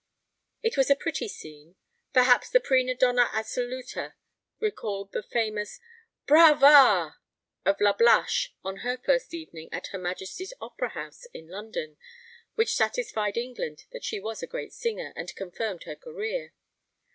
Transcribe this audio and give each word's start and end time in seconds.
It 0.63 0.77
was 0.77 0.89
a 0.89 0.95
pretty 0.95 1.27
scene. 1.27 1.75
Perhaps 2.11 2.49
the 2.49 2.59
prima 2.59 2.95
donna 2.95 3.29
assoluta 3.35 4.15
recalled 4.59 5.11
the 5.11 5.21
famous 5.21 5.79
brava 6.25 6.65
a 6.65 6.67
a 6.67 7.05
a 7.07 7.69
of 7.69 7.77
Lablache 7.79 8.49
on 8.63 8.77
her 8.77 8.97
first 8.97 9.31
evening 9.35 9.69
at 9.71 9.89
her 9.91 9.99
Majesty's 9.99 10.55
Opera 10.59 10.89
house 10.89 11.27
in 11.35 11.49
London, 11.49 11.97
which 12.55 12.73
satisfied 12.73 13.37
England 13.37 13.85
that 13.91 14.03
she 14.03 14.19
was 14.19 14.41
a 14.41 14.47
great 14.47 14.73
singer, 14.73 15.13
and 15.15 15.35
confirmed 15.35 15.83
her 15.83 15.95
career. 15.95 16.53